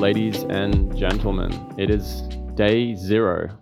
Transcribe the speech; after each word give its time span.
ladies 0.00 0.44
and 0.44 0.96
gentlemen. 0.96 1.52
It 1.76 1.90
is 1.90 2.22
day 2.54 2.94
zero 2.94 3.58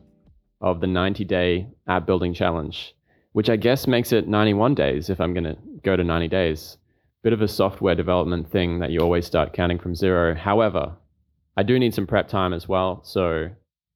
of 0.61 0.81
the 0.81 0.87
90 0.87 1.25
day 1.25 1.67
app 1.89 2.07
building 2.07 2.33
challenge, 2.33 2.95
which 3.33 3.51
I 3.51 3.57
guess 3.57 3.89
makes 3.89 4.13
it 4.13 4.29
91 4.29 4.77
days 4.77 5.11
if 5.11 5.21
I'm 5.21 5.35
going 5.35 5.43
to 5.43 5.57
go 5.83 5.97
to 5.97 6.05
90 6.05 6.29
days. 6.29 6.77
Bit 7.25 7.33
of 7.33 7.43
a 7.43 7.49
software 7.49 7.97
development 7.97 8.53
thing 8.53 8.79
that 8.79 8.93
you 8.93 9.01
always 9.01 9.27
start 9.27 9.53
counting 9.53 9.81
from 9.81 9.97
zero. 9.97 10.33
However, 10.37 10.95
I 11.57 11.65
do 11.65 11.77
need 11.77 11.93
some 11.93 12.07
prep 12.07 12.29
time 12.29 12.53
as 12.53 12.69
well. 12.69 13.03
So 13.03 13.49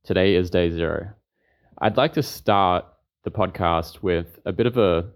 today 0.03 0.35
is 0.35 0.51
day 0.51 0.69
zero. 0.69 1.11
I'd 1.81 1.97
like 1.97 2.15
to 2.15 2.25
start 2.25 2.85
the 3.23 3.31
podcast 3.31 4.03
with 4.03 4.41
a 4.45 4.53
bit 4.53 4.67
of 4.67 4.77
a 4.77 5.11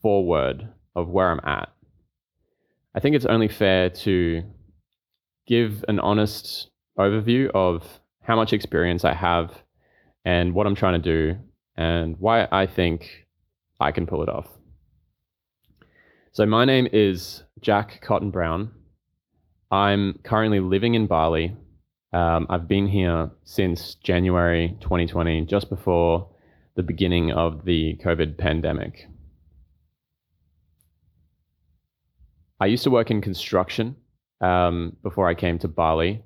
forward 0.00 0.68
of 0.94 1.08
where 1.08 1.28
I'm 1.28 1.40
at. 1.42 1.70
I 2.94 3.00
think 3.00 3.16
it's 3.16 3.26
only 3.26 3.48
fair 3.48 3.90
to 3.90 4.44
give 5.52 5.84
an 5.86 6.00
honest 6.00 6.70
overview 6.98 7.50
of 7.50 7.84
how 8.22 8.34
much 8.34 8.54
experience 8.54 9.04
I 9.04 9.12
have 9.12 9.52
and 10.24 10.54
what 10.54 10.66
I'm 10.66 10.74
trying 10.74 11.02
to 11.02 11.10
do 11.14 11.38
and 11.76 12.16
why 12.18 12.48
I 12.50 12.64
think 12.64 13.26
I 13.78 13.92
can 13.92 14.06
pull 14.06 14.22
it 14.22 14.30
off. 14.30 14.48
So, 16.32 16.46
my 16.46 16.64
name 16.64 16.88
is 16.90 17.42
Jack 17.60 18.00
Cotton 18.00 18.30
Brown. 18.30 18.70
I'm 19.70 20.20
currently 20.24 20.60
living 20.60 20.94
in 20.94 21.06
Bali. 21.06 21.54
Um, 22.14 22.46
I've 22.48 22.66
been 22.66 22.86
here 22.86 23.30
since 23.44 23.96
January 23.96 24.74
2020, 24.80 25.44
just 25.44 25.68
before 25.68 26.30
the 26.76 26.82
beginning 26.82 27.30
of 27.30 27.66
the 27.66 27.98
COVID 28.02 28.38
pandemic. 28.38 29.06
I 32.58 32.64
used 32.64 32.84
to 32.84 32.90
work 32.90 33.10
in 33.10 33.20
construction 33.20 33.96
um, 34.42 34.96
before 35.02 35.28
I 35.28 35.34
came 35.34 35.58
to 35.60 35.68
Bali. 35.68 36.22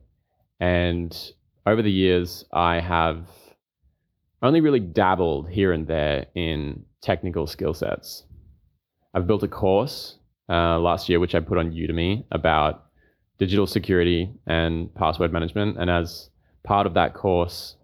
And 0.59 1.17
over 1.67 1.83
the 1.83 1.91
years, 1.93 2.45
I 2.53 2.81
have 2.81 3.29
only 4.43 4.61
really 4.61 4.81
dabbled 4.81 5.49
here 5.49 5.73
and 5.73 5.87
there 5.87 6.27
in 6.35 6.85
technical 7.03 7.47
skill 7.47 7.75
sets. 7.75 8.25
I've 9.15 9.27
built 9.27 9.43
a 9.43 9.49
course 9.49 10.19
uh, 10.49 10.79
last 10.79 11.09
year, 11.09 11.21
which 11.21 11.35
I 11.35 11.41
put 11.41 11.59
on 11.59 11.73
Udemy 11.73 12.25
about 12.31 12.87
digital 13.39 13.67
security 13.67 14.33
and 14.47 14.95
password 14.95 15.33
management. 15.33 15.77
And 15.79 15.91
as 15.91 16.31
part 16.65 16.87
of 16.87 16.95
that 16.95 17.15
course, 17.15 17.77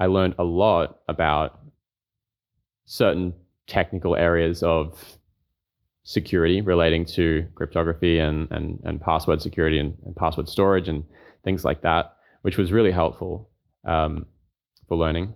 I 0.00 0.06
learned 0.06 0.34
a 0.38 0.44
lot 0.44 1.00
about 1.08 1.60
certain 2.86 3.34
technical 3.66 4.16
areas 4.16 4.62
of 4.62 5.17
security 6.08 6.62
relating 6.62 7.04
to 7.04 7.46
cryptography 7.54 8.18
and, 8.18 8.50
and, 8.50 8.80
and 8.84 8.98
password 8.98 9.42
security 9.42 9.78
and, 9.78 9.94
and 10.06 10.16
password 10.16 10.48
storage 10.48 10.88
and 10.88 11.04
things 11.44 11.66
like 11.66 11.82
that, 11.82 12.16
which 12.40 12.56
was 12.56 12.72
really 12.72 12.90
helpful 12.90 13.50
um, 13.84 14.24
for 14.88 14.96
learning. 14.96 15.34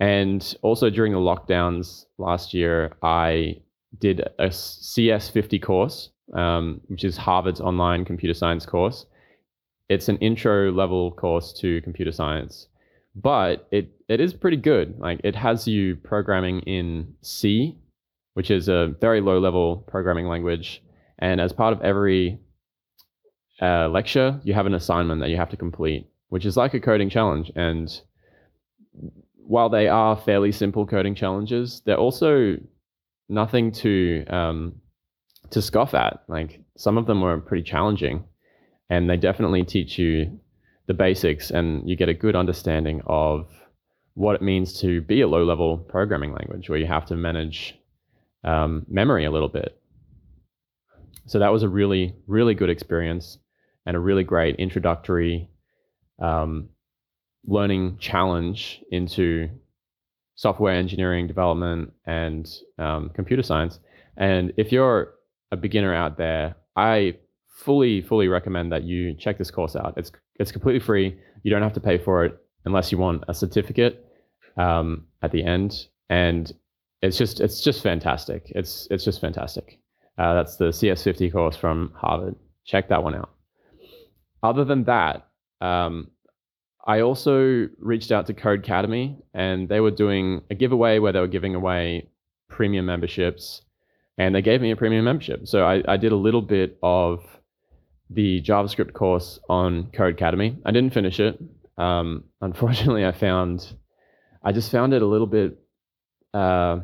And 0.00 0.56
also 0.62 0.90
during 0.90 1.12
the 1.12 1.20
lockdowns 1.20 2.06
last 2.18 2.52
year, 2.52 2.96
I 3.04 3.62
did 4.00 4.18
a 4.40 4.48
CS50 4.48 5.62
course, 5.62 6.10
um, 6.32 6.80
which 6.88 7.04
is 7.04 7.16
Harvard's 7.16 7.60
online 7.60 8.04
computer 8.04 8.34
science 8.34 8.66
course. 8.66 9.06
It's 9.88 10.08
an 10.08 10.16
intro 10.16 10.72
level 10.72 11.12
course 11.12 11.52
to 11.60 11.80
computer 11.82 12.10
science, 12.10 12.66
but 13.14 13.68
it, 13.70 13.92
it 14.08 14.20
is 14.20 14.34
pretty 14.34 14.56
good. 14.56 14.98
Like 14.98 15.20
it 15.22 15.36
has 15.36 15.68
you 15.68 15.94
programming 15.94 16.62
in 16.62 17.14
C 17.22 17.78
which 18.34 18.50
is 18.50 18.68
a 18.68 18.94
very 19.00 19.20
low 19.20 19.38
level 19.38 19.78
programming 19.88 20.28
language. 20.28 20.82
And 21.18 21.40
as 21.40 21.52
part 21.52 21.72
of 21.72 21.80
every 21.82 22.38
uh, 23.62 23.88
lecture, 23.88 24.40
you 24.44 24.54
have 24.54 24.66
an 24.66 24.74
assignment 24.74 25.20
that 25.20 25.30
you 25.30 25.36
have 25.36 25.50
to 25.50 25.56
complete, 25.56 26.06
which 26.28 26.44
is 26.44 26.56
like 26.56 26.74
a 26.74 26.80
coding 26.80 27.08
challenge. 27.08 27.50
And 27.56 27.88
while 29.36 29.68
they 29.68 29.88
are 29.88 30.16
fairly 30.16 30.52
simple 30.52 30.86
coding 30.86 31.14
challenges, 31.14 31.82
they're 31.84 31.96
also 31.96 32.56
nothing 33.28 33.72
to 33.72 34.24
um, 34.26 34.74
to 35.50 35.62
scoff 35.62 35.94
at. 35.94 36.24
Like 36.28 36.60
some 36.76 36.98
of 36.98 37.06
them 37.06 37.20
were 37.20 37.38
pretty 37.38 37.62
challenging, 37.62 38.24
and 38.90 39.08
they 39.08 39.16
definitely 39.16 39.64
teach 39.64 39.98
you 39.98 40.40
the 40.86 40.94
basics, 40.94 41.50
and 41.50 41.88
you 41.88 41.96
get 41.96 42.08
a 42.08 42.14
good 42.14 42.36
understanding 42.36 43.00
of 43.06 43.48
what 44.14 44.34
it 44.34 44.42
means 44.42 44.80
to 44.80 45.00
be 45.02 45.20
a 45.20 45.28
low 45.28 45.44
level 45.44 45.78
programming 45.78 46.32
language, 46.32 46.68
where 46.68 46.78
you 46.78 46.86
have 46.86 47.06
to 47.06 47.16
manage 47.16 47.78
um, 48.44 48.84
memory 48.88 49.24
a 49.24 49.30
little 49.30 49.48
bit. 49.48 49.80
So 51.26 51.38
that 51.38 51.52
was 51.52 51.62
a 51.62 51.68
really, 51.68 52.14
really 52.26 52.54
good 52.54 52.70
experience 52.70 53.38
and 53.86 53.96
a 53.96 54.00
really 54.00 54.24
great 54.24 54.56
introductory 54.56 55.48
um, 56.20 56.68
learning 57.46 57.98
challenge 57.98 58.82
into 58.90 59.48
software 60.36 60.74
engineering 60.74 61.26
development 61.26 61.92
and 62.06 62.50
um, 62.78 63.10
computer 63.14 63.42
science. 63.42 63.78
And 64.16 64.52
if 64.56 64.72
you're 64.72 65.14
a 65.50 65.56
beginner 65.56 65.94
out 65.94 66.16
there, 66.18 66.56
I 66.76 67.16
fully, 67.48 68.02
fully 68.02 68.28
recommend 68.28 68.72
that 68.72 68.84
you 68.84 69.14
check 69.14 69.38
this 69.38 69.50
course 69.50 69.76
out. 69.76 69.94
It's 69.96 70.10
it's 70.36 70.50
completely 70.50 70.80
free. 70.80 71.16
You 71.44 71.50
don't 71.50 71.62
have 71.62 71.74
to 71.74 71.80
pay 71.80 71.98
for 71.98 72.24
it 72.24 72.36
unless 72.64 72.90
you 72.90 72.98
want 72.98 73.24
a 73.28 73.34
certificate 73.34 74.04
um, 74.56 75.06
at 75.22 75.30
the 75.30 75.44
end. 75.44 75.86
And 76.10 76.52
it's 77.04 77.18
just 77.18 77.40
it's 77.40 77.60
just 77.60 77.82
fantastic. 77.82 78.50
It's 78.54 78.88
it's 78.90 79.04
just 79.04 79.20
fantastic. 79.20 79.78
Uh, 80.16 80.34
that's 80.34 80.56
the 80.56 80.66
CS50 80.66 81.32
course 81.32 81.56
from 81.56 81.92
Harvard. 81.96 82.36
Check 82.64 82.88
that 82.88 83.02
one 83.02 83.14
out. 83.14 83.30
Other 84.42 84.64
than 84.64 84.84
that, 84.84 85.28
um, 85.60 86.10
I 86.86 87.00
also 87.00 87.68
reached 87.78 88.12
out 88.12 88.26
to 88.26 88.34
Codecademy, 88.34 89.16
and 89.34 89.68
they 89.68 89.80
were 89.80 89.90
doing 89.90 90.42
a 90.50 90.54
giveaway 90.54 90.98
where 90.98 91.12
they 91.12 91.20
were 91.20 91.26
giving 91.26 91.54
away 91.54 92.08
premium 92.48 92.86
memberships, 92.86 93.62
and 94.16 94.34
they 94.34 94.42
gave 94.42 94.60
me 94.60 94.70
a 94.70 94.76
premium 94.76 95.04
membership. 95.04 95.46
So 95.46 95.64
I, 95.64 95.82
I 95.86 95.96
did 95.96 96.12
a 96.12 96.16
little 96.16 96.42
bit 96.42 96.78
of 96.82 97.24
the 98.08 98.40
JavaScript 98.42 98.92
course 98.92 99.38
on 99.48 99.90
Codecademy. 99.92 100.58
I 100.64 100.70
didn't 100.70 100.94
finish 100.94 101.20
it. 101.20 101.38
Um, 101.76 102.24
unfortunately, 102.40 103.04
I 103.04 103.12
found 103.12 103.74
I 104.42 104.52
just 104.52 104.70
found 104.70 104.94
it 104.94 105.02
a 105.02 105.06
little 105.06 105.26
bit 105.26 105.58
uh, 106.34 106.80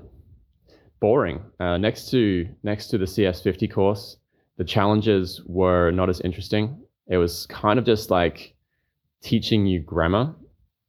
boring. 1.01 1.41
Uh, 1.59 1.77
next 1.79 2.11
to 2.11 2.49
next 2.63 2.89
to 2.89 2.99
the 2.99 3.07
CS50 3.07 3.73
course, 3.73 4.17
the 4.57 4.65
challenges 4.65 5.41
were 5.47 5.91
not 5.91 6.09
as 6.09 6.21
interesting. 6.21 6.79
It 7.09 7.17
was 7.17 7.47
kind 7.47 7.79
of 7.79 7.85
just 7.85 8.11
like 8.11 8.55
teaching 9.23 9.67
you 9.67 9.81
grammar, 9.81 10.35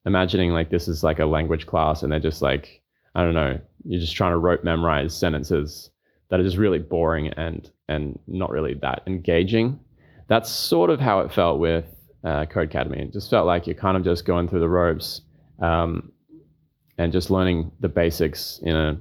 imagining 0.06 0.52
like 0.52 0.70
this 0.70 0.88
is 0.88 1.04
like 1.04 1.20
a 1.20 1.26
language 1.26 1.66
class, 1.66 2.04
and 2.04 2.12
they're 2.12 2.20
just 2.20 2.42
like 2.42 2.82
I 3.16 3.24
don't 3.24 3.34
know, 3.34 3.60
you're 3.86 4.00
just 4.00 4.16
trying 4.16 4.32
to 4.32 4.38
rote 4.38 4.64
memorize 4.64 5.18
sentences 5.18 5.90
that 6.30 6.40
are 6.40 6.44
just 6.44 6.58
really 6.58 6.80
boring 6.80 7.28
and 7.30 7.70
and 7.88 8.20
not 8.28 8.52
really 8.52 8.74
that 8.76 9.04
engaging. 9.08 9.80
That's 10.28 10.50
sort 10.50 10.90
of 10.90 11.00
how 11.00 11.20
it 11.22 11.32
felt 11.32 11.60
with 11.60 11.86
uh, 12.24 12.46
Codecademy. 12.46 13.00
It 13.00 13.14
just 13.14 13.30
felt 13.30 13.48
like 13.48 13.68
you're 13.68 13.76
kind 13.76 13.98
of 13.98 14.04
just 14.04 14.26
going 14.26 14.48
through 14.48 14.62
the 14.62 14.70
ropes 14.70 15.22
um, 15.62 16.12
and 16.98 17.12
just 17.12 17.30
learning 17.30 17.72
the 17.82 17.90
basics 17.90 18.60
in 18.64 18.76
a 18.76 18.98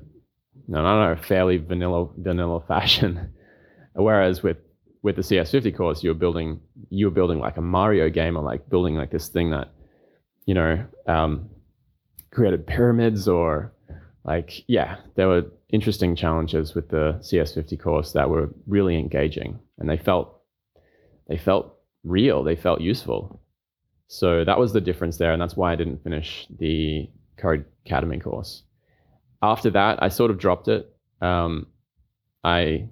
no, 0.70 0.82
not 0.82 1.10
a 1.10 1.16
fairly 1.16 1.56
vanilla 1.56 2.08
vanilla 2.16 2.60
fashion. 2.60 3.32
Whereas 3.94 4.44
with 4.44 4.58
with 5.02 5.16
the 5.16 5.22
CS50 5.22 5.76
course, 5.76 6.04
you're 6.04 6.14
building 6.14 6.60
you're 6.90 7.10
building 7.10 7.40
like 7.40 7.56
a 7.56 7.60
Mario 7.60 8.08
game 8.08 8.36
or 8.36 8.44
like 8.44 8.70
building 8.70 8.94
like 8.94 9.10
this 9.10 9.28
thing 9.28 9.50
that 9.50 9.72
you 10.46 10.54
know 10.54 10.86
um, 11.08 11.50
created 12.30 12.68
pyramids 12.68 13.26
or 13.26 13.72
like 14.24 14.62
yeah, 14.68 14.98
there 15.16 15.26
were 15.26 15.46
interesting 15.70 16.14
challenges 16.14 16.72
with 16.76 16.88
the 16.88 17.18
CS50 17.20 17.80
course 17.80 18.12
that 18.12 18.30
were 18.30 18.48
really 18.68 18.96
engaging 18.96 19.58
and 19.78 19.90
they 19.90 19.96
felt 19.96 20.40
they 21.28 21.36
felt 21.36 21.78
real, 22.04 22.44
they 22.44 22.56
felt 22.56 22.80
useful. 22.80 23.42
So 24.06 24.44
that 24.44 24.58
was 24.58 24.72
the 24.72 24.80
difference 24.80 25.16
there, 25.16 25.32
and 25.32 25.42
that's 25.42 25.56
why 25.56 25.72
I 25.72 25.76
didn't 25.76 26.04
finish 26.04 26.46
the 26.60 27.10
Code 27.36 27.64
Academy 27.84 28.20
course 28.20 28.62
after 29.42 29.70
that, 29.70 30.02
I 30.02 30.08
sort 30.08 30.30
of 30.30 30.38
dropped 30.38 30.68
it. 30.68 30.94
Um, 31.20 31.66
I 32.44 32.88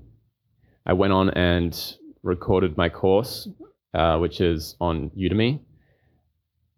I 0.86 0.92
went 0.94 1.12
on 1.12 1.30
and 1.30 1.96
recorded 2.22 2.76
my 2.76 2.88
course, 2.88 3.48
uh, 3.94 4.18
which 4.18 4.40
is 4.40 4.76
on 4.80 5.10
Udemy. 5.10 5.60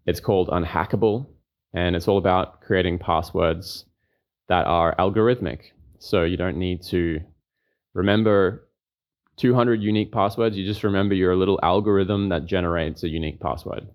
It's 0.07 0.21
called 0.21 0.49
Unhackable, 0.49 1.27
and 1.73 1.95
it's 1.95 2.09
all 2.09 2.19
about 2.19 2.61
creating 2.63 2.99
passwords 2.99 3.85
that 4.49 4.67
are 4.67 4.97
algorithmic. 4.97 5.71
So 5.99 6.25
you 6.25 6.37
don't 6.37 6.57
need 6.57 6.83
to 6.85 7.21
remember 7.95 8.67
200 9.37 9.81
unique 9.81 10.13
passwords. 10.13 10.57
You 10.57 10.67
just 10.67 10.83
remember 10.83 11.15
your 11.15 11.37
little 11.37 11.61
algorithm 11.63 12.31
that 12.31 12.47
generates 12.47 13.05
a 13.05 13.09
unique 13.09 13.41
password 13.41 13.87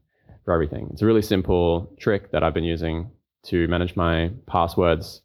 for 0.46 0.54
everything. 0.54 0.88
It's 0.92 1.02
a 1.02 1.06
really 1.06 1.22
simple 1.22 1.94
trick 2.00 2.32
that 2.32 2.44
I've 2.44 2.54
been 2.54 2.64
using 2.64 3.12
to 3.46 3.68
manage 3.68 3.96
my 3.96 4.32
passwords 4.48 5.22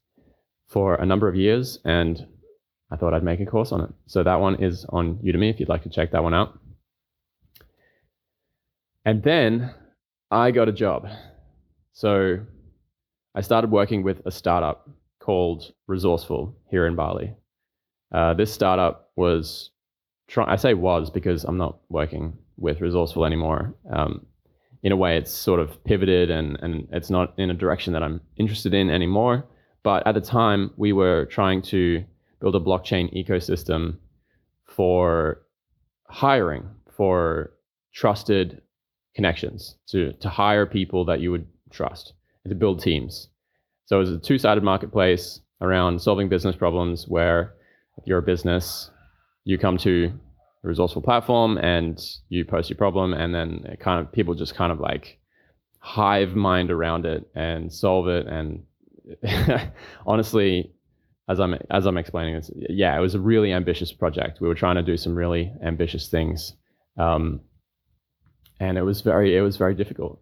for 0.71 0.95
a 0.95 1.05
number 1.05 1.29
of 1.29 1.35
years, 1.35 1.81
and 1.85 2.27
I 2.91 2.97
thought 2.97 3.13
I'd 3.13 3.25
make 3.25 3.41
a 3.41 3.47
course 3.47 3.73
on 3.73 3.81
it. 3.83 3.91
So 4.07 4.23
that 4.23 4.41
one 4.41 4.63
is 4.63 4.87
on 4.89 5.17
Udemy 5.17 5.51
if 5.51 5.61
you'd 5.61 5.69
like 5.69 5.83
to 5.83 5.91
check 5.91 6.13
that 6.13 6.23
one 6.23 6.33
out. 6.33 6.59
And 9.05 9.23
then 9.23 9.75
I 10.31 10.53
got 10.53 10.69
a 10.69 10.73
job. 10.73 11.09
So 11.93 12.39
I 13.35 13.41
started 13.41 13.71
working 13.71 14.03
with 14.05 14.23
a 14.25 14.31
startup 14.31 14.89
called 15.19 15.73
Resourceful 15.89 16.57
here 16.71 16.87
in 16.87 16.95
Bali. 16.95 17.35
Uh, 18.13 18.35
this 18.35 18.53
startup 18.53 19.11
was, 19.17 19.71
try- 20.29 20.51
I 20.51 20.57
say 20.57 20.75
was 20.75 21.11
because 21.11 21.45
I'm 21.45 21.59
not 21.59 21.79
working 21.89 22.37
with 22.57 22.81
Resourceful 22.81 23.25
anymore. 23.25 23.75
Um, 23.93 24.27
in 24.83 24.93
a 24.93 24.97
way, 24.97 25.17
it's 25.17 25.33
sort 25.33 25.61
of 25.61 25.83
pivoted 25.85 26.31
and, 26.31 26.59
and 26.61 26.89
it's 26.93 27.11
not 27.11 27.35
in 27.39 27.51
a 27.51 27.55
direction 27.55 27.93
that 27.93 28.03
I'm 28.03 28.21
interested 28.37 28.73
in 28.73 28.89
anymore. 28.89 29.47
But 29.83 30.07
at 30.07 30.15
the 30.15 30.21
time, 30.21 30.73
we 30.77 30.93
were 30.93 31.27
trying 31.27 31.63
to 31.63 32.05
build 32.41 32.55
a 32.55 32.61
blockchain 32.61 33.13
ecosystem 33.15 33.97
for 34.67 35.43
hiring, 36.09 36.69
for 36.97 37.53
trusted 37.93 38.63
connections, 39.15 39.77
to, 39.89 40.13
to 40.15 40.29
hire 40.29 40.67
people 40.67 41.05
that 41.07 41.21
you 41.21 41.31
would 41.31 41.47
trust, 41.71 42.13
and 42.45 42.51
to 42.51 42.55
build 42.55 42.83
teams. 42.83 43.29
So 43.87 43.97
it 43.97 44.01
was 44.01 44.11
a 44.11 44.19
two 44.19 44.39
sided 44.39 44.63
marketplace 44.63 45.41
around 45.61 46.01
solving 46.01 46.29
business 46.29 46.57
problems 46.57 47.07
where 47.09 47.55
if 47.97 48.07
you're 48.07 48.19
a 48.19 48.23
business, 48.23 48.91
you 49.45 49.59
come 49.59 49.77
to 49.79 50.13
a 50.63 50.69
resourceful 50.69 51.03
platform 51.03 51.59
and 51.59 52.01
you 52.29 52.45
post 52.45 52.71
your 52.71 52.77
problem, 52.77 53.15
and 53.15 53.35
then 53.35 53.77
kind 53.81 54.01
of 54.01 54.13
people 54.13 54.35
just 54.35 54.55
kind 54.55 54.73
of 54.73 54.79
like 54.79 55.19
hive 55.79 56.37
mind 56.37 56.71
around 56.71 57.07
it 57.07 57.29
and 57.35 57.73
solve 57.73 58.09
it. 58.09 58.27
And 58.27 58.63
honestly, 60.07 60.73
as 61.29 61.39
I'm 61.39 61.55
as 61.71 61.87
I'm 61.87 61.97
explaining 61.97 62.35
this, 62.35 62.51
yeah, 62.55 62.97
it 62.97 63.01
was 63.01 63.15
a 63.15 63.21
really 63.21 63.53
ambitious 63.53 63.93
project. 63.93 64.41
We 64.41 64.49
were 64.49 64.55
trying 64.55 64.77
to 64.77 64.83
do 64.83 64.97
some 64.97 65.15
really 65.15 65.53
ambitious 65.63 66.09
things, 66.09 66.55
um, 66.99 67.41
and 68.59 68.77
it 68.77 68.83
was 68.83 69.01
very 69.01 69.37
it 69.37 69.43
was 69.43 69.57
very 69.57 69.75
difficult. 69.75 70.21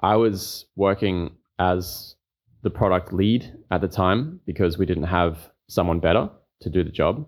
I 0.00 0.16
was 0.16 0.66
working 0.76 1.36
as 1.58 2.14
the 2.62 2.70
product 2.70 3.12
lead 3.12 3.52
at 3.70 3.80
the 3.80 3.88
time 3.88 4.40
because 4.46 4.78
we 4.78 4.86
didn't 4.86 5.04
have 5.04 5.50
someone 5.68 6.00
better 6.00 6.28
to 6.60 6.70
do 6.70 6.82
the 6.82 6.90
job. 6.90 7.26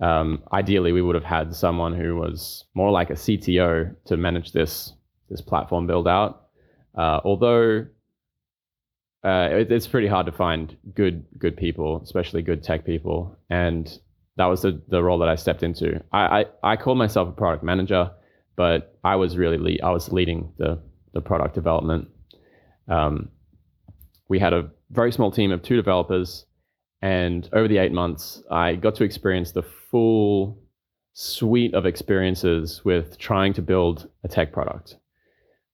Um, 0.00 0.42
ideally, 0.52 0.92
we 0.92 1.02
would 1.02 1.14
have 1.14 1.24
had 1.24 1.54
someone 1.54 1.94
who 1.94 2.16
was 2.16 2.64
more 2.74 2.90
like 2.90 3.10
a 3.10 3.14
CTO 3.14 3.94
to 4.06 4.16
manage 4.16 4.52
this 4.52 4.92
this 5.28 5.40
platform 5.40 5.86
build 5.86 6.08
out. 6.08 6.48
Uh, 6.96 7.20
although 7.24 7.86
uh, 9.24 9.48
it, 9.52 9.72
it's 9.72 9.86
pretty 9.86 10.08
hard 10.08 10.26
to 10.26 10.32
find 10.32 10.76
good 10.94 11.24
good 11.38 11.56
people, 11.56 12.00
especially 12.02 12.42
good 12.42 12.62
tech 12.62 12.84
people, 12.84 13.38
and 13.50 13.98
that 14.36 14.46
was 14.46 14.62
the, 14.62 14.80
the 14.88 15.02
role 15.02 15.18
that 15.18 15.28
I 15.28 15.34
stepped 15.34 15.62
into. 15.62 16.02
I, 16.12 16.40
I, 16.40 16.72
I 16.72 16.76
called 16.76 16.96
myself 16.96 17.28
a 17.28 17.32
product 17.32 17.62
manager, 17.62 18.10
but 18.56 18.98
I 19.04 19.16
was 19.16 19.36
really 19.36 19.58
lead, 19.58 19.80
I 19.82 19.90
was 19.90 20.10
leading 20.12 20.52
the 20.58 20.80
the 21.12 21.20
product 21.20 21.54
development. 21.54 22.08
Um, 22.88 23.30
we 24.28 24.38
had 24.38 24.52
a 24.52 24.70
very 24.90 25.12
small 25.12 25.30
team 25.30 25.50
of 25.50 25.62
two 25.62 25.76
developers 25.76 26.46
and 27.02 27.48
over 27.52 27.66
the 27.66 27.78
eight 27.78 27.92
months, 27.92 28.42
I 28.50 28.74
got 28.74 28.94
to 28.96 29.04
experience 29.04 29.52
the 29.52 29.62
full 29.62 30.58
suite 31.14 31.74
of 31.74 31.86
experiences 31.86 32.84
with 32.84 33.18
trying 33.18 33.52
to 33.54 33.62
build 33.62 34.08
a 34.22 34.28
tech 34.28 34.52
product, 34.52 34.96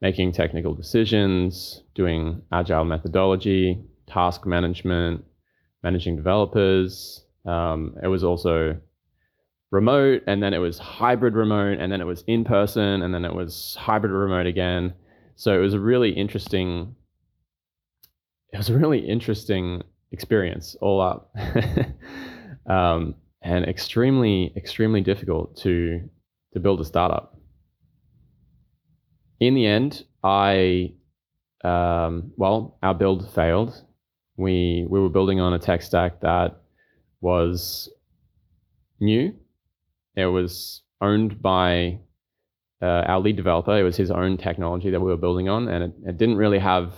making 0.00 0.32
technical 0.32 0.75
decisions, 0.75 1.82
doing 1.94 2.43
agile 2.52 2.84
methodology, 2.84 3.82
task 4.06 4.46
management, 4.46 5.25
managing 5.82 6.16
developers. 6.16 7.25
Um, 7.44 7.94
it 8.02 8.08
was 8.08 8.25
also 8.25 8.78
remote, 9.70 10.22
and 10.26 10.43
then 10.43 10.52
it 10.54 10.58
was 10.58 10.78
hybrid 10.78 11.34
remote, 11.34 11.78
and 11.78 11.90
then 11.90 12.00
it 12.00 12.06
was 12.06 12.25
in 12.26 12.44
person, 12.44 13.02
and 13.02 13.14
then 13.14 13.25
it 13.25 13.34
was 13.34 13.76
hybrid 13.78 14.12
remote 14.12 14.46
again. 14.46 14.94
So 15.37 15.54
it 15.54 15.60
was 15.60 15.75
a 15.75 15.81
really 15.81 16.10
interesting. 16.10 16.94
It 18.52 18.58
was 18.58 18.70
a 18.70 18.78
really 18.78 19.00
interesting 19.00 19.82
experience 20.12 20.76
all 20.81 21.00
up, 21.00 21.34
um, 22.66 23.14
and 23.43 23.64
extremely 23.66 24.52
extremely 24.56 25.00
difficult 25.00 25.56
to 25.58 26.08
to 26.52 26.60
build 26.60 26.81
a 26.81 26.84
startup. 26.84 27.36
In 29.41 29.55
the 29.55 29.67
end, 29.67 30.05
I 30.25 30.93
um, 31.65 32.33
well, 32.37 32.79
our 32.83 32.94
build 32.94 33.31
failed. 33.33 33.83
We 34.37 34.87
we 34.88 35.00
were 35.00 35.09
building 35.09 35.41
on 35.41 35.55
a 35.55 35.59
tech 35.59 35.83
stack 35.83 36.21
that 36.21 36.61
was 37.21 37.91
new. 39.00 39.35
It 40.15 40.27
was 40.27 40.83
owned 41.00 41.43
by 41.43 41.99
uh, 42.81 43.03
our 43.06 43.21
lead 43.21 43.37
developer. 43.37 43.77
It 43.77 43.83
was 43.83 43.97
his 43.97 44.11
own 44.11 44.37
technology 44.37 44.91
that 44.91 45.00
we 45.00 45.11
were 45.11 45.17
building 45.17 45.49
on, 45.49 45.69
and 45.69 45.85
it, 45.85 45.94
it 46.06 46.19
didn't 46.19 46.37
really 46.37 46.59
have 46.59 46.94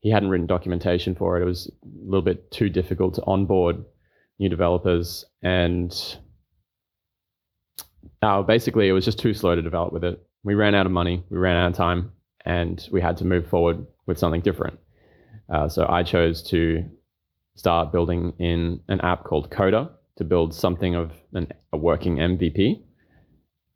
he 0.00 0.10
hadn't 0.10 0.30
written 0.30 0.46
documentation 0.46 1.14
for 1.14 1.38
it. 1.38 1.42
It 1.42 1.46
was 1.46 1.70
a 1.84 2.04
little 2.04 2.22
bit 2.22 2.50
too 2.50 2.68
difficult 2.68 3.14
to 3.14 3.24
onboard 3.26 3.84
new 4.38 4.48
developers, 4.48 5.24
and 5.42 5.94
uh, 8.22 8.42
basically 8.42 8.88
it 8.88 8.92
was 8.92 9.04
just 9.04 9.18
too 9.18 9.34
slow 9.34 9.54
to 9.54 9.62
develop 9.62 9.92
with 9.92 10.04
it. 10.04 10.26
We 10.42 10.54
ran 10.54 10.74
out 10.74 10.86
of 10.86 10.92
money, 10.92 11.24
we 11.28 11.38
ran 11.38 11.56
out 11.56 11.70
of 11.70 11.76
time, 11.76 12.12
and 12.44 12.86
we 12.90 13.00
had 13.00 13.16
to 13.18 13.24
move 13.24 13.48
forward 13.48 13.86
with 14.06 14.18
something 14.18 14.40
different. 14.40 14.78
Uh, 15.52 15.68
so 15.68 15.86
I 15.88 16.02
chose 16.02 16.42
to 16.44 16.84
start 17.56 17.92
building 17.92 18.32
in 18.38 18.80
an 18.88 19.00
app 19.02 19.24
called 19.24 19.50
Coda 19.50 19.90
to 20.16 20.24
build 20.24 20.54
something 20.54 20.94
of 20.94 21.12
an, 21.34 21.48
a 21.72 21.76
working 21.76 22.16
MVP, 22.16 22.82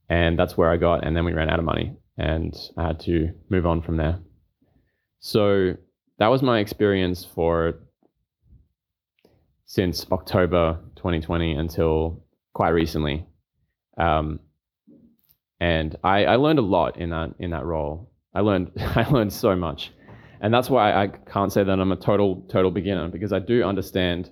and 0.08 0.38
that's 0.38 0.56
where 0.56 0.70
I 0.70 0.76
got. 0.76 1.06
And 1.06 1.16
then 1.16 1.25
we 1.25 1.32
ran 1.32 1.50
out 1.50 1.58
of 1.58 1.64
money, 1.64 1.96
and 2.16 2.55
I 2.76 2.87
had 2.87 3.00
to 3.00 3.31
move 3.50 3.66
on 3.66 3.82
from 3.82 3.96
there. 3.96 4.20
So 5.20 5.75
that 6.19 6.28
was 6.28 6.43
my 6.43 6.61
experience 6.61 7.25
for 7.25 7.75
since 9.66 10.06
October 10.12 10.78
2020 10.96 11.55
until 11.55 12.22
quite 12.52 12.70
recently. 12.70 13.26
Um, 13.99 14.40
and 15.64 15.96
I, 16.05 16.26
I 16.26 16.37
learned 16.37 16.58
a 16.58 16.69
lot 16.76 16.99
in 16.99 17.08
that 17.11 17.34
in 17.38 17.50
that 17.50 17.64
role. 17.64 18.11
I 18.34 18.40
learned 18.40 18.72
I 18.76 19.08
learned 19.11 19.32
so 19.32 19.56
much, 19.56 19.93
and 20.43 20.52
that's 20.52 20.69
why 20.69 20.93
I 20.93 21.06
can't 21.06 21.50
say 21.50 21.64
that 21.64 21.81
I'm 21.81 21.93
a 21.93 21.96
total 21.96 22.46
total 22.50 22.70
beginner 22.70 23.08
because 23.08 23.32
I 23.32 23.38
do 23.38 23.64
understand 23.64 24.31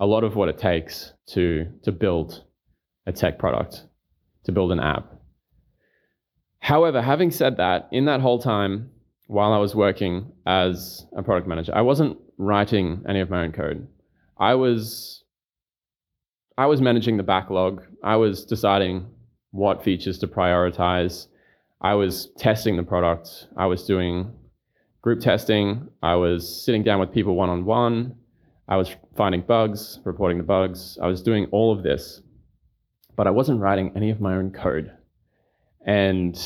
a 0.00 0.06
lot 0.06 0.24
of 0.24 0.34
what 0.34 0.48
it 0.48 0.58
takes 0.58 1.12
to 1.34 1.66
to 1.84 1.92
build 1.92 2.44
a 3.06 3.12
tech 3.12 3.38
product, 3.38 3.86
to 4.44 4.52
build 4.52 4.72
an 4.72 4.80
app. 4.80 5.12
However, 6.58 7.00
having 7.00 7.30
said 7.30 7.56
that, 7.58 7.88
in 7.92 8.04
that 8.06 8.20
whole 8.20 8.40
time, 8.40 8.90
while 9.28 9.52
I 9.52 9.58
was 9.58 9.74
working 9.74 10.32
as 10.46 11.06
a 11.16 11.22
product 11.22 11.48
manager. 11.48 11.72
I 11.74 11.82
wasn't 11.82 12.18
writing 12.38 13.04
any 13.08 13.20
of 13.20 13.30
my 13.30 13.44
own 13.44 13.52
code. 13.52 13.86
I 14.38 14.54
was 14.54 15.24
I 16.58 16.66
was 16.66 16.80
managing 16.80 17.16
the 17.16 17.22
backlog. 17.22 17.82
I 18.02 18.16
was 18.16 18.44
deciding 18.44 19.06
what 19.52 19.84
features 19.84 20.18
to 20.18 20.26
prioritize. 20.26 21.28
I 21.80 21.94
was 21.94 22.30
testing 22.38 22.76
the 22.76 22.82
product. 22.82 23.46
I 23.56 23.66
was 23.66 23.84
doing 23.84 24.32
group 25.02 25.20
testing. 25.20 25.88
I 26.02 26.14
was 26.14 26.64
sitting 26.64 26.82
down 26.82 27.00
with 27.00 27.12
people 27.12 27.36
one 27.36 27.48
on 27.48 27.64
one. 27.64 28.16
I 28.68 28.76
was 28.76 28.94
finding 29.16 29.42
bugs, 29.42 30.00
reporting 30.04 30.38
the 30.38 30.44
bugs. 30.44 30.98
I 31.02 31.06
was 31.06 31.22
doing 31.22 31.46
all 31.50 31.72
of 31.72 31.82
this, 31.82 32.22
but 33.16 33.26
I 33.26 33.30
wasn't 33.30 33.60
writing 33.60 33.92
any 33.94 34.10
of 34.10 34.20
my 34.20 34.34
own 34.34 34.50
code. 34.50 34.92
And 35.86 36.40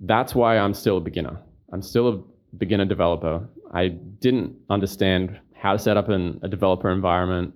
that's 0.00 0.34
why 0.34 0.58
I'm 0.58 0.74
still 0.74 0.98
a 0.98 1.00
beginner. 1.00 1.38
I'm 1.72 1.82
still 1.82 2.08
a 2.08 2.56
beginner 2.56 2.84
developer. 2.84 3.48
I 3.72 3.88
didn't 3.88 4.56
understand 4.68 5.38
how 5.54 5.72
to 5.72 5.78
set 5.78 5.96
up 5.96 6.08
an, 6.08 6.40
a 6.42 6.48
developer 6.48 6.90
environment. 6.90 7.54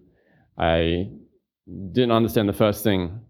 I 0.56 1.10
didn't 1.92 2.12
understand 2.12 2.48
the 2.48 2.52
first 2.52 2.84
thing 2.84 3.20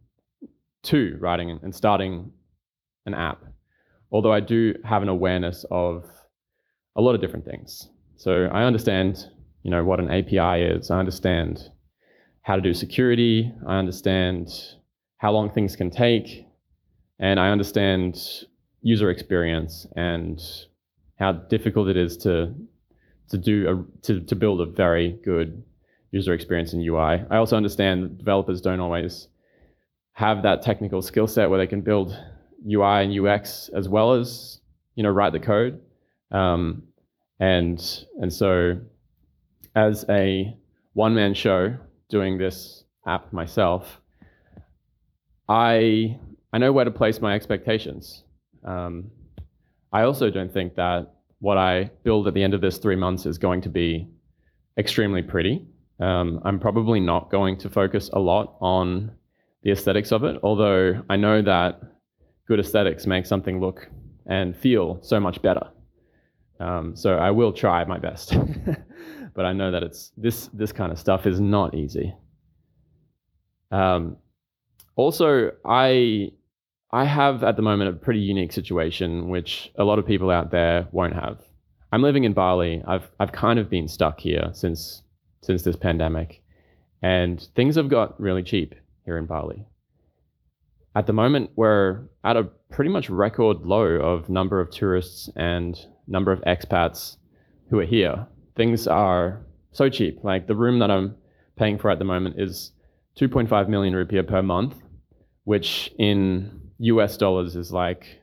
to 0.84 1.16
writing 1.20 1.58
and 1.62 1.74
starting 1.74 2.32
an 3.06 3.14
app, 3.14 3.44
although 4.10 4.32
I 4.32 4.40
do 4.40 4.74
have 4.84 5.02
an 5.02 5.08
awareness 5.08 5.64
of 5.70 6.04
a 6.96 7.00
lot 7.00 7.14
of 7.14 7.20
different 7.20 7.44
things. 7.44 7.88
So 8.16 8.48
I 8.52 8.64
understand, 8.64 9.26
you 9.62 9.70
know, 9.70 9.84
what 9.84 10.00
an 10.00 10.10
API 10.10 10.62
is. 10.62 10.90
I 10.90 10.98
understand 10.98 11.68
how 12.42 12.56
to 12.56 12.62
do 12.62 12.74
security. 12.74 13.52
I 13.66 13.78
understand 13.78 14.50
how 15.18 15.32
long 15.32 15.50
things 15.50 15.76
can 15.76 15.90
take, 15.90 16.46
and 17.18 17.40
I 17.40 17.50
understand 17.50 18.20
user 18.82 19.10
experience 19.10 19.86
and 19.96 20.40
how 21.18 21.32
difficult 21.32 21.88
it 21.88 21.96
is 21.96 22.16
to 22.18 22.54
to 23.30 23.38
do 23.38 23.68
a, 23.68 24.02
to 24.02 24.20
to 24.20 24.36
build 24.36 24.60
a 24.60 24.66
very 24.66 25.18
good 25.24 25.62
user 26.10 26.32
experience 26.32 26.72
in 26.72 26.80
UI. 26.80 27.24
I 27.30 27.36
also 27.36 27.56
understand 27.56 28.18
developers 28.18 28.60
don't 28.60 28.80
always 28.80 29.28
have 30.14 30.42
that 30.42 30.62
technical 30.62 31.02
skill 31.02 31.26
set 31.26 31.50
where 31.50 31.58
they 31.58 31.66
can 31.66 31.82
build 31.82 32.16
UI 32.66 33.04
and 33.04 33.26
UX 33.26 33.68
as 33.74 33.88
well 33.88 34.14
as 34.14 34.60
you 34.94 35.02
know 35.02 35.10
write 35.10 35.32
the 35.32 35.40
code. 35.40 35.80
Um, 36.30 36.84
and 37.40 38.06
and 38.20 38.32
so 38.32 38.78
as 39.74 40.04
a 40.08 40.56
one 40.94 41.14
man 41.14 41.34
show 41.34 41.76
doing 42.08 42.38
this 42.38 42.84
app 43.06 43.32
myself, 43.32 44.00
I 45.48 46.18
I 46.52 46.58
know 46.58 46.72
where 46.72 46.84
to 46.84 46.90
place 46.90 47.20
my 47.20 47.34
expectations. 47.34 48.22
Um, 48.64 49.10
I 49.92 50.02
also 50.02 50.30
don't 50.30 50.52
think 50.52 50.76
that 50.76 51.12
what 51.40 51.58
I 51.58 51.90
build 52.04 52.26
at 52.28 52.34
the 52.34 52.42
end 52.42 52.54
of 52.54 52.60
this 52.60 52.78
three 52.78 52.96
months 52.96 53.26
is 53.26 53.36
going 53.36 53.60
to 53.62 53.68
be 53.68 54.08
extremely 54.78 55.22
pretty. 55.22 55.66
Um, 56.00 56.40
I'm 56.44 56.58
probably 56.58 57.00
not 57.00 57.30
going 57.30 57.58
to 57.58 57.68
focus 57.68 58.10
a 58.12 58.18
lot 58.18 58.56
on 58.60 59.12
the 59.64 59.72
aesthetics 59.72 60.12
of 60.12 60.22
it, 60.24 60.38
although 60.42 61.02
I 61.08 61.16
know 61.16 61.42
that 61.42 61.80
good 62.46 62.60
aesthetics 62.60 63.06
make 63.06 63.26
something 63.26 63.60
look 63.60 63.88
and 64.26 64.54
feel 64.54 64.98
so 65.02 65.18
much 65.18 65.40
better. 65.42 65.68
Um, 66.60 66.94
so 66.94 67.16
I 67.16 67.30
will 67.30 67.52
try 67.52 67.82
my 67.84 67.98
best, 67.98 68.36
but 69.34 69.44
I 69.44 69.52
know 69.52 69.70
that 69.72 69.82
it's 69.82 70.12
this 70.16 70.48
this 70.48 70.70
kind 70.70 70.92
of 70.92 70.98
stuff 70.98 71.26
is 71.26 71.40
not 71.40 71.74
easy. 71.74 72.14
Um, 73.72 74.18
also, 74.96 75.50
I 75.64 76.30
I 76.92 77.04
have 77.04 77.42
at 77.42 77.56
the 77.56 77.62
moment 77.62 77.90
a 77.90 77.94
pretty 77.94 78.20
unique 78.20 78.52
situation, 78.52 79.28
which 79.28 79.72
a 79.76 79.84
lot 79.84 79.98
of 79.98 80.06
people 80.06 80.30
out 80.30 80.52
there 80.52 80.86
won't 80.92 81.14
have. 81.14 81.40
I'm 81.90 82.02
living 82.02 82.24
in 82.24 82.34
Bali. 82.34 82.82
I've 82.86 83.10
I've 83.18 83.32
kind 83.32 83.58
of 83.58 83.68
been 83.68 83.88
stuck 83.88 84.20
here 84.20 84.50
since 84.52 85.02
since 85.40 85.62
this 85.62 85.76
pandemic, 85.76 86.42
and 87.02 87.48
things 87.56 87.74
have 87.76 87.88
got 87.88 88.20
really 88.20 88.42
cheap 88.42 88.74
here 89.04 89.18
in 89.18 89.26
Bali. 89.26 89.66
At 90.96 91.06
the 91.06 91.12
moment, 91.12 91.50
we're 91.56 92.02
at 92.22 92.36
a 92.36 92.44
pretty 92.70 92.90
much 92.90 93.10
record 93.10 93.62
low 93.62 93.84
of 93.84 94.28
number 94.28 94.60
of 94.60 94.70
tourists 94.70 95.28
and 95.36 95.78
number 96.06 96.30
of 96.30 96.40
expats 96.42 97.16
who 97.68 97.80
are 97.80 97.84
here. 97.84 98.26
Things 98.56 98.86
are 98.86 99.44
so 99.72 99.88
cheap. 99.88 100.22
Like 100.22 100.46
the 100.46 100.54
room 100.54 100.78
that 100.78 100.90
I'm 100.90 101.16
paying 101.56 101.78
for 101.78 101.90
at 101.90 101.98
the 101.98 102.04
moment 102.04 102.36
is 102.38 102.72
2.5 103.18 103.68
million 103.68 103.94
rupiah 103.94 104.26
per 104.26 104.42
month, 104.42 104.76
which 105.44 105.92
in 105.98 106.60
US 106.78 107.16
dollars 107.16 107.56
is 107.56 107.72
like 107.72 108.20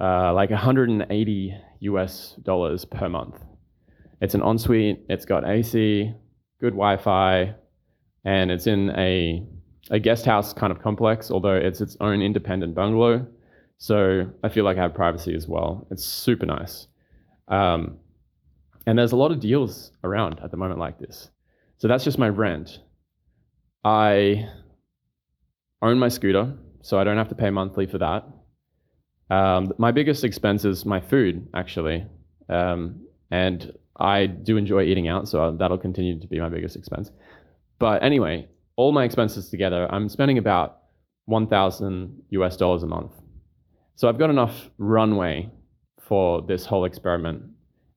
uh, 0.00 0.32
like 0.32 0.50
180 0.50 1.54
US 1.80 2.34
dollars 2.42 2.84
per 2.84 3.08
month. 3.08 3.36
It's 4.20 4.34
an 4.34 4.42
ensuite. 4.42 5.04
It's 5.08 5.24
got 5.24 5.48
AC, 5.48 6.12
good 6.60 6.72
Wi-Fi, 6.72 7.54
and 8.24 8.50
it's 8.50 8.66
in 8.66 8.90
a 8.90 9.46
a 9.90 9.98
guest 9.98 10.24
house 10.24 10.52
kind 10.52 10.70
of 10.72 10.80
complex, 10.80 11.30
although 11.30 11.54
it's 11.54 11.80
its 11.80 11.96
own 12.00 12.22
independent 12.22 12.74
bungalow. 12.74 13.26
So 13.78 14.30
I 14.44 14.48
feel 14.48 14.64
like 14.64 14.78
I 14.78 14.82
have 14.82 14.94
privacy 14.94 15.34
as 15.34 15.48
well. 15.48 15.86
It's 15.90 16.04
super 16.04 16.46
nice. 16.46 16.86
Um, 17.48 17.98
and 18.86 18.98
there's 18.98 19.12
a 19.12 19.16
lot 19.16 19.32
of 19.32 19.40
deals 19.40 19.92
around 20.04 20.40
at 20.40 20.50
the 20.50 20.56
moment 20.56 20.78
like 20.78 20.98
this. 20.98 21.30
So 21.78 21.88
that's 21.88 22.04
just 22.04 22.18
my 22.18 22.28
rent. 22.28 22.78
I 23.84 24.48
own 25.80 25.98
my 25.98 26.08
scooter, 26.08 26.54
so 26.80 26.98
I 26.98 27.04
don't 27.04 27.16
have 27.16 27.28
to 27.30 27.34
pay 27.34 27.50
monthly 27.50 27.86
for 27.86 27.98
that. 27.98 28.24
Um, 29.30 29.72
my 29.78 29.90
biggest 29.90 30.24
expense 30.24 30.64
is 30.64 30.84
my 30.84 31.00
food, 31.00 31.48
actually. 31.54 32.06
Um, 32.48 33.06
and 33.30 33.72
I 33.98 34.26
do 34.26 34.56
enjoy 34.56 34.82
eating 34.82 35.08
out, 35.08 35.28
so 35.28 35.56
that'll 35.58 35.78
continue 35.78 36.20
to 36.20 36.26
be 36.26 36.38
my 36.38 36.48
biggest 36.48 36.76
expense. 36.76 37.10
But 37.78 38.02
anyway, 38.02 38.48
all 38.76 38.92
my 38.92 39.04
expenses 39.04 39.48
together, 39.48 39.86
I'm 39.90 40.08
spending 40.08 40.38
about 40.38 40.78
1,000 41.26 42.22
US 42.30 42.56
dollars 42.56 42.82
a 42.82 42.86
month. 42.86 43.12
So 43.94 44.08
I've 44.08 44.18
got 44.18 44.30
enough 44.30 44.70
runway 44.78 45.50
for 46.00 46.42
this 46.42 46.66
whole 46.66 46.84
experiment, 46.84 47.42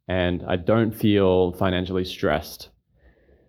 and 0.07 0.43
I 0.47 0.57
don't 0.57 0.91
feel 0.91 1.53
financially 1.53 2.05
stressed. 2.05 2.69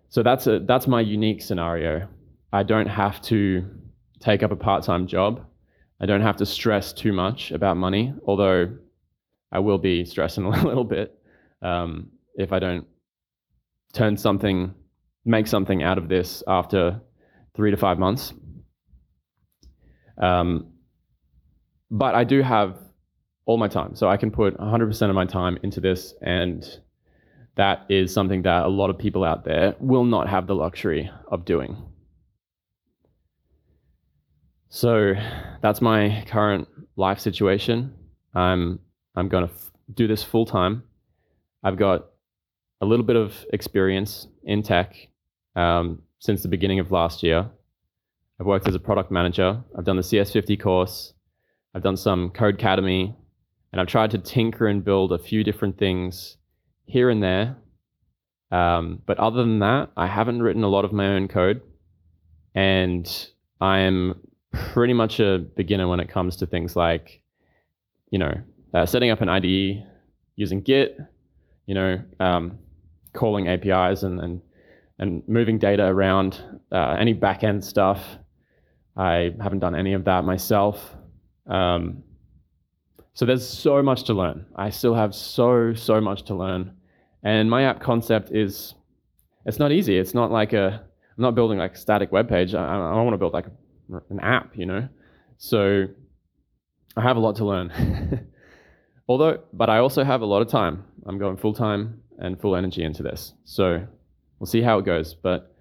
So 0.09 0.23
that's 0.23 0.47
a 0.47 0.59
that's 0.59 0.87
my 0.87 1.01
unique 1.01 1.41
scenario. 1.41 2.07
I 2.53 2.63
don't 2.63 2.87
have 2.87 3.21
to 3.23 3.69
take 4.19 4.41
up 4.41 4.51
a 4.51 4.55
part-time 4.55 5.05
job. 5.05 5.45
I 5.99 6.05
don't 6.05 6.21
have 6.21 6.37
to 6.37 6.45
stress 6.45 6.93
too 6.93 7.11
much 7.11 7.51
about 7.51 7.77
money, 7.77 8.13
although 8.25 8.75
I 9.51 9.59
will 9.59 9.77
be 9.77 10.05
stressing 10.05 10.45
a 10.53 10.65
little 10.65 10.83
bit 10.83 11.17
um, 11.61 12.09
if 12.35 12.51
I 12.51 12.59
don't 12.59 12.85
turn 13.93 14.17
something, 14.17 14.73
make 15.25 15.47
something 15.47 15.83
out 15.83 15.97
of 15.97 16.07
this 16.07 16.43
after 16.47 17.01
three 17.57 17.71
to 17.71 17.77
five 17.77 17.99
months. 17.99 18.33
Um, 20.21 20.71
but 21.91 22.15
I 22.15 22.23
do 22.23 22.41
have 22.41 22.77
all 23.45 23.57
my 23.57 23.67
time, 23.67 23.95
so 23.95 24.07
I 24.07 24.17
can 24.17 24.31
put 24.31 24.57
100% 24.57 25.09
of 25.09 25.15
my 25.15 25.25
time 25.25 25.57
into 25.63 25.81
this, 25.81 26.13
and 26.21 26.65
that 27.55 27.85
is 27.89 28.13
something 28.13 28.43
that 28.43 28.63
a 28.63 28.69
lot 28.69 28.89
of 28.89 28.97
people 28.97 29.23
out 29.23 29.43
there 29.43 29.75
will 29.79 30.05
not 30.05 30.29
have 30.29 30.47
the 30.47 30.55
luxury 30.55 31.09
of 31.29 31.43
doing. 31.43 31.75
So 34.69 35.13
that's 35.61 35.81
my 35.81 36.23
current 36.27 36.67
life 36.95 37.19
situation. 37.19 37.93
I'm 38.35 38.79
I'm 39.15 39.29
going 39.29 39.47
to 39.47 39.53
f- 39.53 39.71
do 39.93 40.07
this 40.07 40.23
full 40.23 40.45
time. 40.45 40.83
I've 41.63 41.77
got 41.77 42.09
a 42.81 42.85
little 42.85 43.05
bit 43.05 43.15
of 43.15 43.33
experience 43.53 44.27
in 44.43 44.61
tech 44.61 44.95
um, 45.55 46.03
since 46.19 46.41
the 46.41 46.47
beginning 46.47 46.79
of 46.79 46.91
last 46.91 47.23
year. 47.23 47.49
I've 48.39 48.45
worked 48.45 48.67
as 48.67 48.75
a 48.75 48.79
product 48.79 49.11
manager. 49.11 49.63
I've 49.77 49.85
done 49.85 49.95
the 49.95 50.03
CS50 50.03 50.59
course. 50.59 51.13
I've 51.73 51.83
done 51.83 51.97
some 51.97 52.29
Codecademy, 52.29 53.15
and 53.71 53.81
I've 53.81 53.87
tried 53.87 54.11
to 54.11 54.17
tinker 54.17 54.67
and 54.67 54.83
build 54.83 55.11
a 55.11 55.17
few 55.17 55.43
different 55.43 55.77
things 55.77 56.37
here 56.85 57.09
and 57.09 57.21
there. 57.21 57.57
Um, 58.51 59.01
but 59.05 59.19
other 59.19 59.37
than 59.37 59.59
that, 59.59 59.91
I 59.97 60.07
haven't 60.07 60.41
written 60.41 60.63
a 60.63 60.69
lot 60.69 60.85
of 60.85 60.93
my 60.93 61.07
own 61.07 61.27
code, 61.27 61.61
and 62.55 63.07
I 63.59 63.79
am 63.79 64.21
pretty 64.51 64.93
much 64.93 65.19
a 65.19 65.39
beginner 65.39 65.87
when 65.87 65.99
it 65.99 66.09
comes 66.09 66.37
to 66.37 66.45
things 66.45 66.75
like, 66.75 67.21
you 68.09 68.19
know, 68.19 68.33
uh, 68.73 68.85
setting 68.85 69.09
up 69.11 69.21
an 69.21 69.29
IDE 69.29 69.83
using 70.35 70.61
Git, 70.61 70.97
you 71.65 71.75
know, 71.75 72.01
um, 72.19 72.59
calling 73.13 73.47
APIs 73.47 74.03
and, 74.03 74.19
and 74.19 74.41
and 74.99 75.23
moving 75.27 75.57
data 75.57 75.85
around, 75.85 76.41
uh, 76.71 76.95
any 76.99 77.13
backend 77.13 77.63
stuff. 77.63 78.01
I 78.95 79.35
haven't 79.41 79.59
done 79.59 79.75
any 79.75 79.93
of 79.93 80.05
that 80.05 80.23
myself. 80.23 80.95
Um, 81.47 82.03
so 83.13 83.25
there's 83.25 83.47
so 83.47 83.81
much 83.81 84.03
to 84.03 84.13
learn. 84.13 84.45
I 84.55 84.69
still 84.69 84.93
have 84.93 85.13
so 85.15 85.73
so 85.73 85.99
much 86.01 86.23
to 86.23 86.35
learn, 86.35 86.73
and 87.23 87.49
my 87.49 87.63
app 87.63 87.81
concept 87.81 88.31
is 88.31 88.75
it's 89.45 89.59
not 89.59 89.71
easy. 89.71 89.97
It's 89.97 90.13
not 90.13 90.31
like 90.31 90.53
a 90.53 90.83
I'm 91.17 91.23
not 91.23 91.33
building 91.33 91.57
like 91.57 91.73
a 91.73 91.77
static 91.77 92.11
web 92.11 92.29
page. 92.29 92.53
I, 92.53 92.63
I 92.63 93.01
want 93.01 93.13
to 93.13 93.17
build 93.17 93.33
like 93.33 93.47
an 94.09 94.19
app, 94.19 94.55
you 94.55 94.65
know. 94.65 94.87
So 95.37 95.87
I 96.95 97.01
have 97.01 97.17
a 97.17 97.19
lot 97.19 97.37
to 97.37 97.45
learn. 97.45 98.27
Although, 99.07 99.39
but 99.53 99.69
I 99.69 99.77
also 99.77 100.03
have 100.03 100.21
a 100.21 100.25
lot 100.25 100.41
of 100.41 100.49
time. 100.49 100.83
I'm 101.05 101.17
going 101.17 101.37
full 101.37 101.53
time 101.53 102.01
and 102.19 102.39
full 102.39 102.55
energy 102.55 102.83
into 102.83 103.03
this. 103.03 103.33
So 103.45 103.87
we'll 104.39 104.47
see 104.47 104.61
how 104.61 104.79
it 104.79 104.85
goes. 104.85 105.13
But 105.13 105.55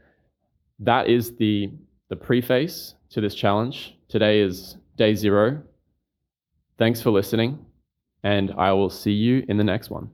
that 0.80 1.08
is 1.08 1.36
the 1.36 1.70
the 2.08 2.16
preface 2.16 2.94
to 3.10 3.20
this 3.20 3.34
challenge. 3.34 3.96
Today 4.08 4.40
is 4.40 4.76
day 4.96 5.14
zero. 5.14 5.62
Thanks 6.78 7.00
for 7.00 7.10
listening, 7.10 7.64
and 8.22 8.52
I 8.56 8.72
will 8.72 8.90
see 8.90 9.12
you 9.12 9.44
in 9.48 9.56
the 9.56 9.64
next 9.64 9.90
one. 9.90 10.10